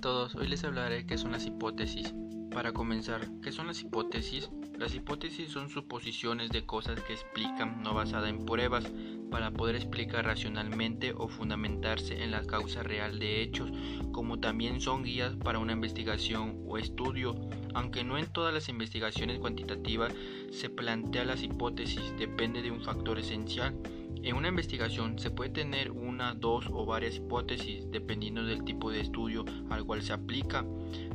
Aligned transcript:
todos, 0.00 0.36
hoy 0.36 0.46
les 0.46 0.62
hablaré 0.62 1.06
qué 1.06 1.18
son 1.18 1.32
las 1.32 1.44
hipótesis. 1.44 2.14
Para 2.52 2.72
comenzar, 2.72 3.28
¿qué 3.42 3.50
son 3.50 3.66
las 3.66 3.80
hipótesis? 3.80 4.48
Las 4.78 4.94
hipótesis 4.94 5.50
son 5.50 5.70
suposiciones 5.70 6.50
de 6.50 6.64
cosas 6.64 7.00
que 7.00 7.12
explican 7.12 7.82
no 7.82 7.92
basadas 7.92 8.30
en 8.30 8.46
pruebas 8.46 8.84
para 9.30 9.50
poder 9.50 9.74
explicar 9.74 10.24
racionalmente 10.24 11.12
o 11.16 11.28
fundamentarse 11.28 12.22
en 12.22 12.30
la 12.30 12.44
causa 12.44 12.82
real 12.82 13.18
de 13.18 13.42
hechos, 13.42 13.72
como 14.12 14.38
también 14.38 14.80
son 14.80 15.02
guías 15.02 15.34
para 15.34 15.58
una 15.58 15.72
investigación 15.72 16.62
o 16.66 16.78
estudio. 16.78 17.34
Aunque 17.74 18.04
no 18.04 18.18
en 18.18 18.32
todas 18.32 18.54
las 18.54 18.68
investigaciones 18.68 19.40
cuantitativas 19.40 20.14
se 20.52 20.70
plantea 20.70 21.24
las 21.24 21.42
hipótesis, 21.42 22.14
depende 22.18 22.62
de 22.62 22.70
un 22.70 22.82
factor 22.82 23.18
esencial 23.18 23.74
en 24.22 24.36
una 24.36 24.48
investigación 24.48 25.18
se 25.18 25.30
puede 25.30 25.50
tener 25.50 25.90
una, 25.90 26.34
dos 26.34 26.66
o 26.70 26.86
varias 26.86 27.16
hipótesis 27.16 27.90
dependiendo 27.90 28.44
del 28.44 28.64
tipo 28.64 28.90
de 28.90 29.00
estudio 29.00 29.44
al 29.70 29.84
cual 29.84 30.02
se 30.02 30.12
aplica. 30.12 30.64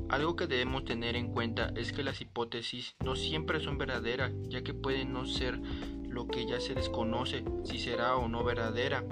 Algo 0.09 0.35
que 0.35 0.47
debemos 0.47 0.85
tener 0.85 1.15
en 1.15 1.31
cuenta 1.31 1.71
es 1.75 1.91
que 1.91 2.03
las 2.03 2.21
hipótesis 2.21 2.95
no 3.03 3.15
siempre 3.15 3.59
son 3.59 3.77
verdaderas, 3.77 4.33
ya 4.49 4.63
que 4.63 4.73
pueden 4.73 5.13
no 5.13 5.25
ser 5.25 5.59
lo 6.07 6.27
que 6.27 6.45
ya 6.45 6.59
se 6.59 6.73
desconoce 6.73 7.43
si 7.63 7.77
será 7.79 8.15
o 8.15 8.27
no 8.27 8.43
verdadera. 8.43 9.03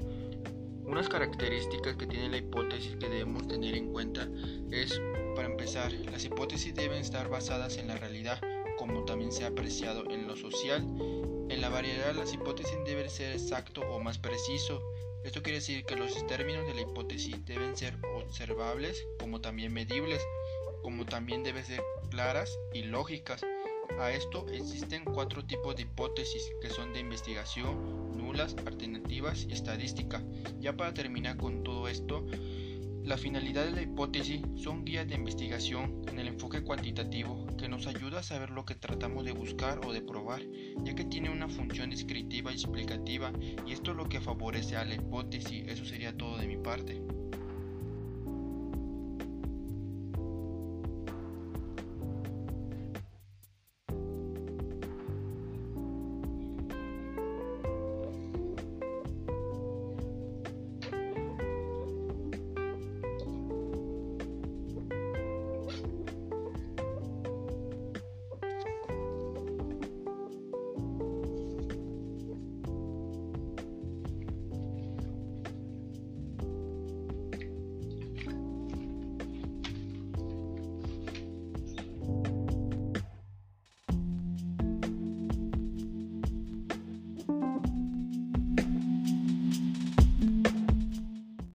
Unas 0.86 1.10
características 1.10 1.96
que 1.98 2.08
tiene 2.08 2.30
la 2.30 2.38
hipótesis 2.38 2.96
que 2.96 3.10
debemos 3.10 3.48
tener 3.48 3.76
en 3.76 3.92
cuenta 3.92 4.28
es, 4.72 5.02
para 5.36 5.48
empezar, 5.48 5.92
las 6.12 6.24
hipótesis 6.24 6.74
deben 6.76 7.00
estar 7.00 7.28
basadas 7.30 7.78
en 7.78 7.88
la 7.88 7.98
realidad, 7.98 8.40
como 8.78 9.06
también 9.06 9.32
se 9.32 9.44
ha 9.44 9.48
apreciado 9.48 10.10
en 10.10 10.28
lo 10.28 10.36
social 10.36 10.86
en 11.48 11.62
la 11.62 11.70
variedad 11.70 12.16
las 12.16 12.34
hipótesis 12.34 12.76
deben 12.86 13.10
ser 13.10 13.32
exacto 13.32 13.82
o 13.82 14.00
más 14.00 14.18
preciso. 14.18 14.82
Esto 15.24 15.44
quiere 15.44 15.60
decir 15.60 15.86
que 15.86 15.96
los 15.96 16.26
términos 16.26 16.66
de 16.66 16.74
la 16.74 16.82
hipótesis 16.82 17.46
deben 17.46 17.78
ser 17.78 17.96
observables 18.16 19.08
como 19.20 19.42
también 19.42 19.72
medibles, 19.72 20.22
como 20.82 21.06
también 21.06 21.44
deben 21.44 21.64
ser 21.64 21.84
claras 22.10 22.58
y 22.74 22.82
lógicas. 22.82 23.42
A 24.00 24.12
esto 24.12 24.48
existen 24.52 25.06
cuatro 25.06 25.46
tipos 25.46 25.76
de 25.76 25.84
hipótesis 25.84 26.52
que 26.62 26.70
son 26.72 26.94
de 26.94 27.02
investigación, 27.02 28.18
nulas, 28.18 28.56
alternativas 28.66 29.46
y 29.48 29.54
estadística. 29.54 30.24
Ya 30.60 30.76
para 30.76 30.96
terminar 30.96 31.38
con 31.38 31.64
todo 31.64 31.88
esto, 31.88 32.26
la 33.06 33.18
finalidad 33.18 33.66
de 33.66 33.72
la 33.72 33.84
hipótesis 33.84 34.42
son 34.56 34.84
guías 34.84 35.08
de 35.08 35.14
investigación 35.14 36.02
en 36.08 36.18
el 36.18 36.28
enfoque 36.28 36.64
cuantitativo 36.64 37.46
que 37.56 37.70
nos 37.70 37.86
ayuda 37.86 38.20
a 38.20 38.24
saber 38.24 38.50
lo 38.50 38.66
que 38.66 38.74
tratamos 38.74 39.24
de 39.24 39.32
buscar 39.32 39.80
o 39.86 39.94
de 39.94 40.02
probar, 40.02 40.42
ya 40.84 40.96
que 40.96 41.04
tiene 41.04 41.30
una 41.30 41.48
función 41.48 41.92
descriptiva 41.92 42.52
y 42.52 42.56
explicativa 42.56 43.32
y 43.66 43.74
esto 43.74 43.92
es 43.92 43.98
lo 43.98 44.10
que 44.10 44.22
favorece 44.22 44.76
a 44.76 44.86
la 44.86 44.96
hipótesis. 44.96 45.68
Eso 45.68 45.86
sería 45.86 46.18
todo 46.18 46.38
de 46.40 46.48
mi 46.48 46.58
parte. 46.58 47.00